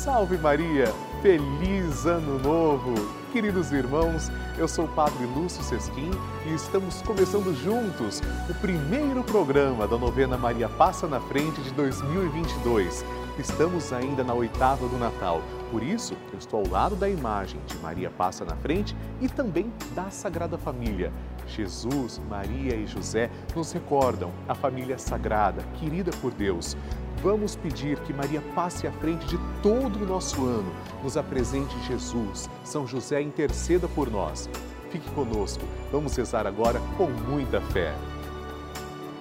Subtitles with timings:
[0.00, 0.86] Salve Maria!
[1.20, 2.94] Feliz Ano Novo!
[3.30, 6.10] Queridos irmãos, eu sou o Padre Lúcio Sesquim
[6.46, 13.04] e estamos começando juntos o primeiro programa da novena Maria Passa na Frente de 2022.
[13.38, 17.76] Estamos ainda na oitava do Natal, por isso eu estou ao lado da imagem de
[17.76, 21.12] Maria Passa na Frente e também da Sagrada Família.
[21.46, 26.76] Jesus, Maria e José nos recordam a família sagrada, querida por Deus.
[27.22, 30.72] Vamos pedir que Maria passe à frente de todo o nosso ano,
[31.02, 32.48] nos apresente Jesus.
[32.64, 34.48] São José interceda por nós.
[34.90, 37.94] Fique conosco, vamos rezar agora com muita fé.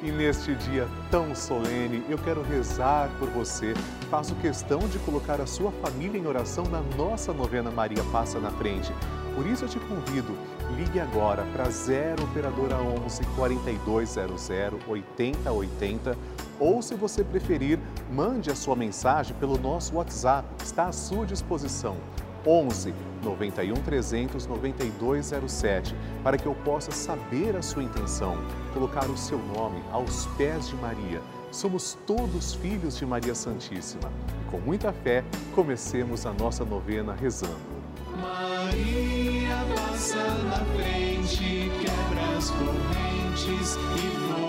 [0.01, 3.73] E neste dia tão solene, eu quero rezar por você.
[4.09, 8.49] Faço questão de colocar a sua família em oração na nossa novena Maria Passa na
[8.49, 8.93] Frente.
[9.35, 10.37] Por isso eu te convido,
[10.77, 14.49] ligue agora para 0 operadora 11 4200
[14.87, 16.17] 8080
[16.59, 17.79] ou se você preferir,
[18.11, 21.95] mande a sua mensagem pelo nosso WhatsApp, está à sua disposição.
[22.45, 28.37] 11 91 300 9207, para que eu possa saber a sua intenção,
[28.73, 31.21] colocar o seu nome aos pés de Maria.
[31.51, 34.11] Somos todos filhos de Maria Santíssima.
[34.41, 37.79] E com muita fé, comecemos a nossa novena rezando.
[38.21, 44.48] Maria passa na frente, quebra as correntes e fortalece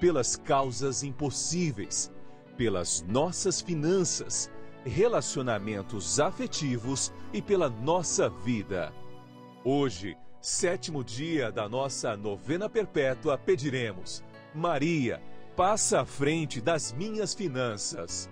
[0.00, 2.12] pelas causas impossíveis,
[2.56, 4.50] pelas nossas finanças,
[4.84, 8.92] relacionamentos afetivos e pela nossa vida.
[9.64, 14.22] Hoje, Sétimo dia da nossa novena perpétua, pediremos:
[14.54, 15.20] Maria,
[15.56, 18.30] passa à frente das minhas finanças.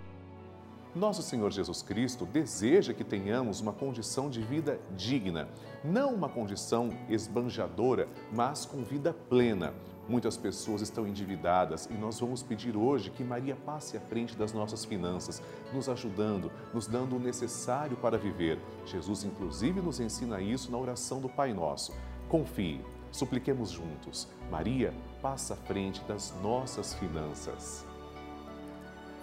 [0.94, 5.48] Nosso Senhor Jesus Cristo deseja que tenhamos uma condição de vida digna,
[5.84, 9.74] não uma condição esbanjadora, mas com vida plena.
[10.08, 14.52] Muitas pessoas estão endividadas e nós vamos pedir hoje que Maria passe à frente das
[14.52, 18.58] nossas finanças, nos ajudando, nos dando o necessário para viver.
[18.84, 21.92] Jesus, inclusive, nos ensina isso na oração do Pai Nosso.
[22.28, 22.80] Confie,
[23.10, 24.28] supliquemos juntos.
[24.50, 27.84] Maria passa à frente das nossas finanças.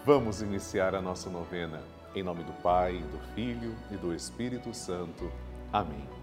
[0.05, 1.81] Vamos iniciar a nossa novena.
[2.13, 5.31] Em nome do Pai, do Filho e do Espírito Santo.
[5.71, 6.22] Amém.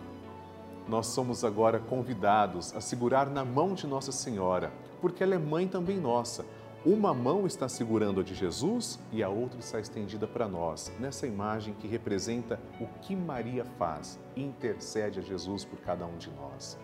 [0.87, 5.67] nós somos agora convidados a segurar na mão de Nossa Senhora, porque ela é mãe
[5.67, 6.45] também nossa.
[6.83, 11.27] Uma mão está segurando a de Jesus e a outra está estendida para nós, nessa
[11.27, 16.79] imagem que representa o que Maria faz, intercede a Jesus por cada um de nós.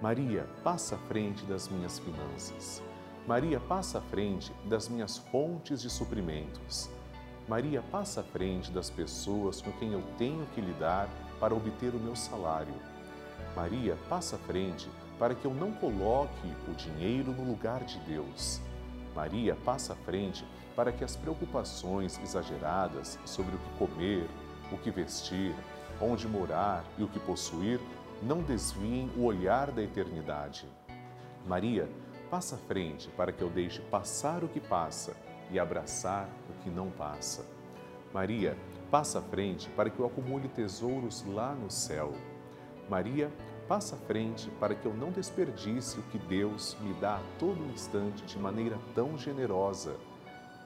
[0.00, 2.80] Maria, passa à frente das minhas finanças.
[3.26, 6.88] Maria, passa à frente das minhas fontes de suprimentos.
[7.48, 11.08] Maria, passa à frente das pessoas com quem eu tenho que lidar
[11.40, 12.74] para obter o meu salário.
[13.56, 18.60] Maria, passa à frente para que eu não coloque o dinheiro no lugar de Deus.
[19.14, 24.28] Maria, passa à frente para que as preocupações exageradas sobre o que comer,
[24.72, 25.54] o que vestir,
[26.00, 27.80] onde morar e o que possuir
[28.20, 30.66] não desviem o olhar da eternidade.
[31.46, 31.88] Maria,
[32.30, 35.14] passa à frente para que eu deixe passar o que passa
[35.50, 37.46] e abraçar o que não passa.
[38.12, 38.56] Maria,
[38.90, 42.12] passa à frente para que eu acumule tesouros lá no céu.
[42.88, 43.30] Maria,
[43.66, 47.64] passa à frente para que eu não desperdice o que Deus me dá a todo
[47.72, 49.96] instante de maneira tão generosa.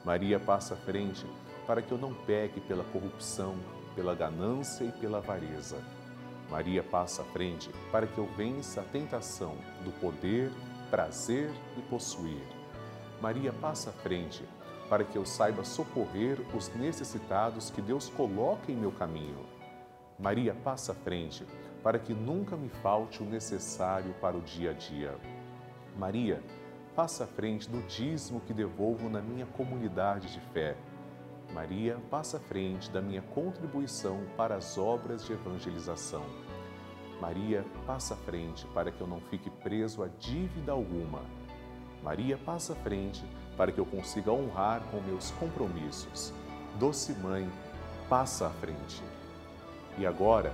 [0.03, 1.25] Maria, passa à frente
[1.65, 3.55] para que eu não peque pela corrupção,
[3.95, 5.77] pela ganância e pela avareza.
[6.49, 10.51] Maria passa à frente para que eu vença a tentação do poder,
[10.89, 12.41] prazer e possuir.
[13.21, 14.43] Maria passa à frente
[14.89, 19.45] para que eu saiba socorrer os necessitados que Deus coloca em meu caminho.
[20.17, 21.45] Maria passa à frente
[21.83, 25.15] para que nunca me falte o necessário para o dia a dia.
[25.97, 26.41] Maria
[26.95, 30.75] passa à frente do dízimo que devolvo na minha comunidade de fé.
[31.53, 36.23] Maria passa à frente da minha contribuição para as obras de evangelização.
[37.19, 41.21] Maria passa à frente para que eu não fique preso a dívida alguma.
[42.03, 43.23] Maria passa à frente
[43.57, 46.33] para que eu consiga honrar com meus compromissos.
[46.79, 47.49] Doce Mãe,
[48.07, 49.03] passa à frente.
[49.97, 50.53] E agora,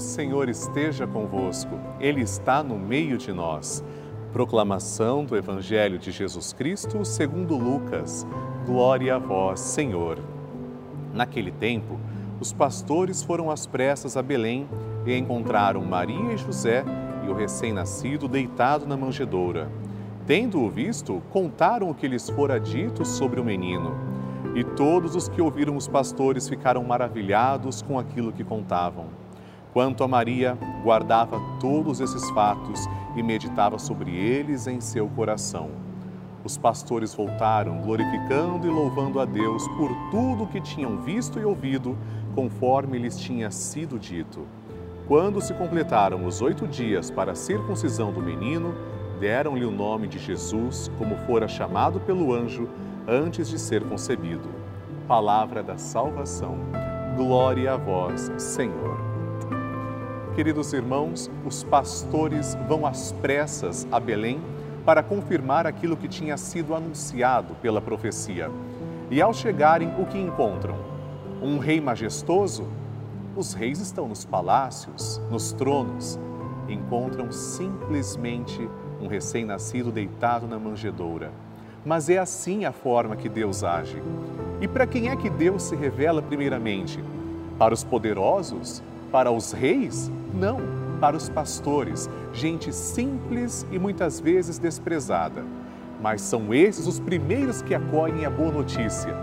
[0.00, 3.84] Senhor esteja convosco, Ele está no meio de nós.
[4.32, 8.26] Proclamação do Evangelho de Jesus Cristo segundo Lucas.
[8.64, 10.18] Glória a vós, Senhor.
[11.12, 11.98] Naquele tempo,
[12.40, 14.68] os pastores foram às pressas a Belém
[15.04, 16.84] e encontraram Maria e José
[17.24, 19.70] e o recém-nascido deitado na manjedoura.
[20.26, 23.92] Tendo-o visto, contaram o que lhes fora dito sobre o menino.
[24.54, 29.06] E todos os que ouviram os pastores ficaram maravilhados com aquilo que contavam.
[29.72, 35.70] Quanto a Maria, guardava todos esses fatos e meditava sobre eles em seu coração.
[36.42, 41.44] Os pastores voltaram, glorificando e louvando a Deus por tudo o que tinham visto e
[41.44, 41.96] ouvido,
[42.34, 44.46] conforme lhes tinha sido dito.
[45.06, 48.74] Quando se completaram os oito dias para a circuncisão do menino,
[49.20, 52.68] deram-lhe o nome de Jesus, como fora chamado pelo anjo
[53.06, 54.48] antes de ser concebido.
[55.06, 56.56] Palavra da salvação.
[57.16, 59.09] Glória a vós, Senhor.
[60.40, 64.40] Queridos irmãos, os pastores vão às pressas a Belém
[64.86, 68.50] para confirmar aquilo que tinha sido anunciado pela profecia.
[69.10, 70.76] E ao chegarem, o que encontram?
[71.42, 72.66] Um rei majestoso?
[73.36, 76.18] Os reis estão nos palácios, nos tronos.
[76.70, 78.66] Encontram simplesmente
[78.98, 81.32] um recém-nascido deitado na manjedoura.
[81.84, 84.02] Mas é assim a forma que Deus age.
[84.58, 86.98] E para quem é que Deus se revela primeiramente?
[87.58, 88.82] Para os poderosos?
[89.10, 90.10] Para os reis?
[90.32, 90.60] Não,
[91.00, 95.44] para os pastores, gente simples e muitas vezes desprezada.
[96.00, 99.14] Mas são esses os primeiros que acolhem a boa notícia.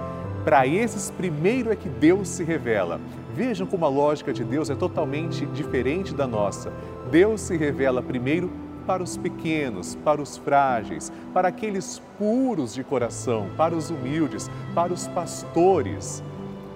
[0.43, 2.99] Para esses, primeiro é que Deus se revela.
[3.33, 6.71] Vejam como a lógica de Deus é totalmente diferente da nossa.
[7.09, 8.51] Deus se revela primeiro
[8.85, 14.93] para os pequenos, para os frágeis, para aqueles puros de coração, para os humildes, para
[14.93, 16.23] os pastores.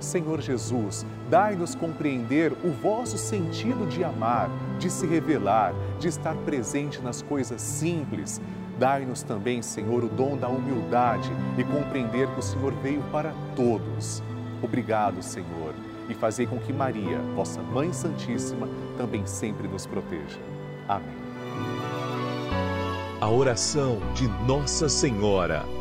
[0.02, 7.02] Senhor Jesus, dai-nos compreender o vosso sentido de amar, de se revelar, de estar presente
[7.02, 8.42] nas coisas simples.
[8.78, 14.24] Dai-nos também, Senhor, o dom da humildade e compreender que o Senhor veio para todos.
[14.62, 15.74] Obrigado, Senhor,
[16.10, 18.68] e fazei com que Maria, vossa Mãe Santíssima,
[18.98, 20.40] também sempre nos proteja.
[20.88, 21.22] Amém
[23.22, 25.81] a oração de Nossa Senhora.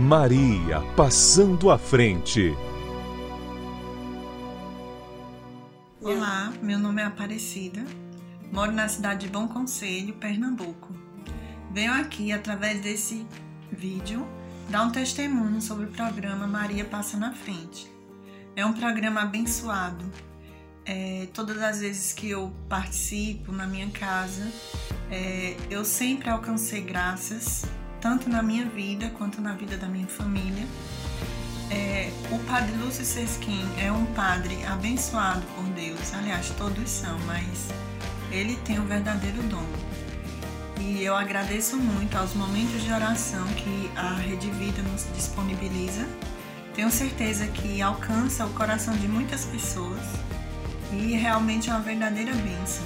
[0.00, 2.56] Maria passando à frente.
[6.00, 7.84] Olá, meu nome é Aparecida,
[8.50, 10.88] moro na cidade de Bom Conselho, Pernambuco.
[11.70, 13.26] Venho aqui, através desse
[13.70, 14.26] vídeo,
[14.70, 17.86] dar um testemunho sobre o programa Maria Passa na Frente.
[18.56, 20.10] É um programa abençoado.
[20.86, 24.50] É, todas as vezes que eu participo na minha casa,
[25.10, 27.66] é, eu sempre alcancei graças
[28.00, 30.66] tanto na minha vida quanto na vida da minha família.
[31.70, 37.68] É, o padre Lúcio Sesquim é um padre abençoado por Deus, aliás, todos são, mas
[38.32, 39.64] ele tem o um verdadeiro dom.
[40.80, 46.06] E eu agradeço muito aos momentos de oração que a Rede Vida nos disponibiliza.
[46.74, 50.00] Tenho certeza que alcança o coração de muitas pessoas
[50.92, 52.84] e realmente é uma verdadeira bênção.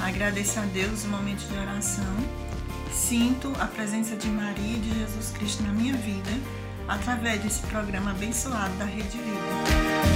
[0.00, 2.16] Agradeço a Deus o momento de oração
[2.92, 6.30] Sinto a presença de Maria e de Jesus Cristo na minha vida
[6.86, 10.12] através desse programa abençoado da Rede Vida.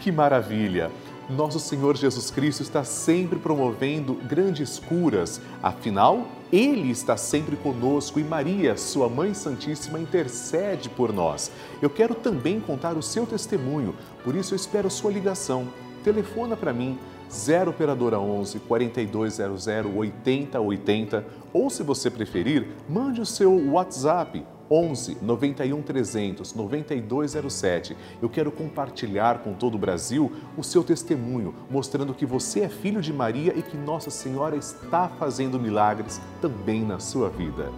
[0.00, 0.90] Que maravilha!
[1.28, 8.24] Nosso Senhor Jesus Cristo está sempre promovendo grandes curas, afinal, Ele está sempre conosco e
[8.24, 11.50] Maria, Sua Mãe Santíssima, intercede por nós.
[11.82, 15.66] Eu quero também contar o seu testemunho, por isso eu espero sua ligação.
[16.04, 16.96] Telefona para mim
[17.30, 19.66] 0 operadora 11 4200
[19.96, 27.96] 8080 ou se você preferir, mande o seu WhatsApp 11 91 300 9207.
[28.20, 33.00] Eu quero compartilhar com todo o Brasil o seu testemunho, mostrando que você é filho
[33.00, 37.70] de Maria e que Nossa Senhora está fazendo milagres também na sua vida.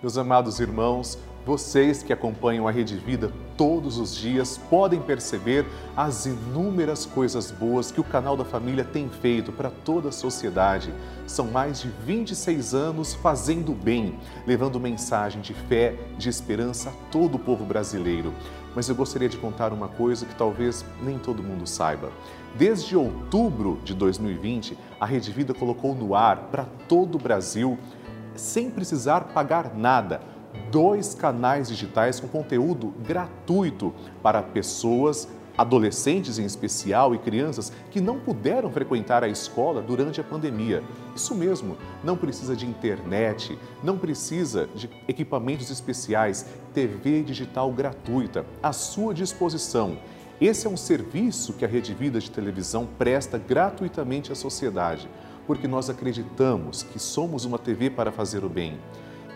[0.00, 5.64] Meus amados irmãos, vocês que acompanham a Rede Vida todos os dias podem perceber
[5.96, 10.92] as inúmeras coisas boas que o canal da família tem feito para toda a sociedade.
[11.26, 17.36] São mais de 26 anos fazendo bem, levando mensagem de fé, de esperança a todo
[17.36, 18.34] o povo brasileiro.
[18.76, 22.12] Mas eu gostaria de contar uma coisa que talvez nem todo mundo saiba.
[22.56, 27.78] Desde outubro de 2020, a Rede Vida colocou no ar para todo o Brasil,
[28.36, 30.36] sem precisar pagar nada
[30.70, 38.20] dois canais digitais com conteúdo gratuito para pessoas, adolescentes em especial e crianças que não
[38.20, 40.84] puderam frequentar a escola durante a pandemia.
[41.16, 48.72] Isso mesmo, não precisa de internet, não precisa de equipamentos especiais, TV digital gratuita à
[48.72, 49.98] sua disposição.
[50.40, 55.08] Esse é um serviço que a Rede Vida de Televisão presta gratuitamente à sociedade,
[55.48, 58.78] porque nós acreditamos que somos uma TV para fazer o bem.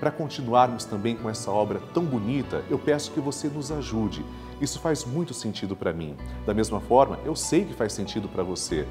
[0.03, 4.25] Para continuarmos também com essa obra tão bonita, eu peço que você nos ajude.
[4.61, 6.17] Isso faz muito sentido para mim.
[6.45, 8.85] Da mesma forma, eu sei que faz sentido para você.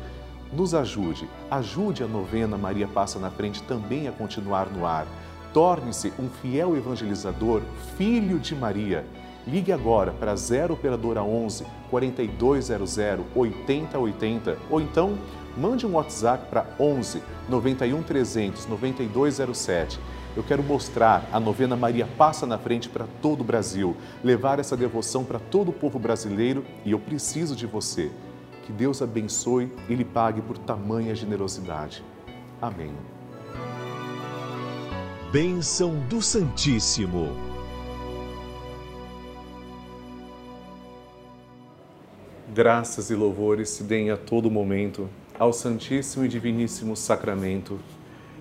[0.53, 5.05] Nos ajude, ajude a novena Maria Passa na Frente também a continuar no ar.
[5.53, 7.61] Torne-se um fiel evangelizador,
[7.97, 9.05] filho de Maria.
[9.45, 12.97] Ligue agora para 0 operadora 11 4200
[13.35, 15.17] 8080 ou então
[15.57, 19.99] mande um WhatsApp para 11 91 300 9207.
[20.35, 24.77] Eu quero mostrar a novena Maria Passa na Frente para todo o Brasil, levar essa
[24.77, 28.09] devoção para todo o povo brasileiro e eu preciso de você.
[28.65, 32.01] Que Deus abençoe e lhe pague por tamanha generosidade.
[32.61, 32.93] Amém.
[35.33, 37.35] Bênção do Santíssimo.
[42.53, 47.79] Graças e louvores se deem a todo momento ao Santíssimo e Diviníssimo Sacramento.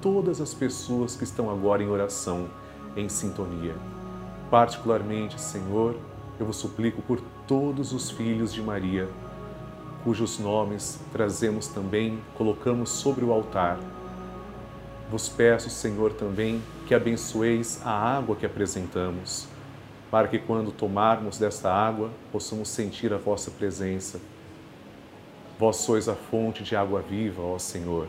[0.00, 2.48] todas as pessoas que estão agora em oração,
[2.96, 3.74] em sintonia.
[4.50, 5.96] Particularmente, Senhor,
[6.38, 9.08] eu vos suplico por todos os filhos de Maria
[10.04, 13.78] cujos nomes trazemos também, colocamos sobre o altar.
[15.10, 19.46] Vos peço, Senhor, também que abençoeis a água que apresentamos,
[20.10, 24.20] para que quando tomarmos desta água possamos sentir a vossa presença.
[25.58, 28.08] Vós sois a fonte de água viva, ó Senhor.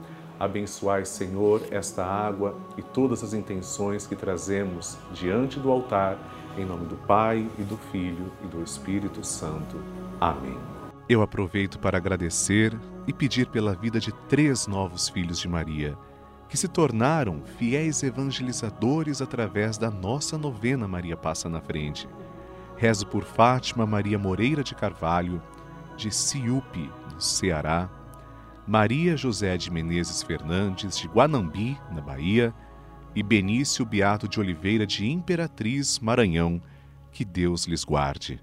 [0.41, 6.17] Abençoai, Senhor, esta água e todas as intenções que trazemos diante do altar,
[6.57, 9.79] em nome do Pai e do Filho e do Espírito Santo.
[10.19, 10.57] Amém.
[11.07, 12.75] Eu aproveito para agradecer
[13.05, 15.95] e pedir pela vida de três novos filhos de Maria
[16.49, 22.09] que se tornaram fiéis evangelizadores através da nossa novena Maria Passa na Frente.
[22.77, 25.39] Rezo por Fátima Maria Moreira de Carvalho,
[25.95, 27.87] de Ciúpe, no Ceará,
[28.67, 32.53] Maria José de Menezes Fernandes, de Guanambi, na Bahia,
[33.15, 36.61] e Benício Beato de Oliveira, de Imperatriz, Maranhão.
[37.11, 38.39] Que Deus lhes guarde.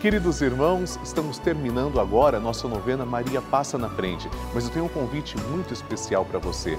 [0.00, 4.84] Queridos irmãos, estamos terminando agora a nossa novena Maria Passa na Frente, mas eu tenho
[4.84, 6.78] um convite muito especial para você.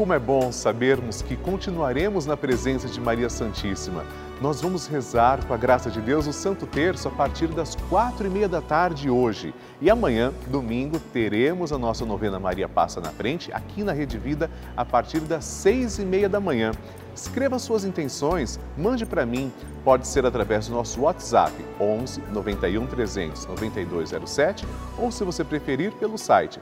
[0.00, 4.02] Como é bom sabermos que continuaremos na presença de Maria Santíssima.
[4.40, 8.26] Nós vamos rezar com a graça de Deus o Santo Terço a partir das quatro
[8.26, 9.52] e meia da tarde hoje.
[9.78, 14.50] E amanhã, domingo, teremos a nossa novena Maria Passa na Frente aqui na Rede Vida
[14.74, 16.72] a partir das seis e meia da manhã.
[17.14, 19.52] Escreva suas intenções, mande para mim.
[19.84, 26.16] Pode ser através do nosso WhatsApp 11 91 300 9207 ou, se você preferir, pelo
[26.16, 26.58] site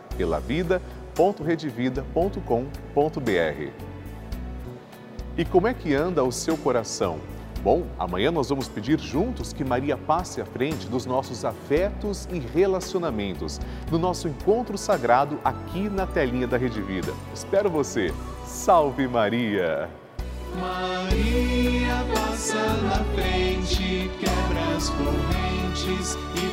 [1.19, 3.73] pelavida.redevida.com.br.
[5.37, 7.19] E como é que anda o seu coração?
[7.63, 12.39] Bom, amanhã nós vamos pedir juntos que Maria passe à frente dos nossos afetos e
[12.39, 17.13] relacionamentos, no nosso encontro sagrado aqui na telinha da Rede Vida.
[17.35, 18.15] Espero você.
[18.45, 19.91] Salve Maria!
[20.55, 26.49] Maria passa na frente, quebra as correntes e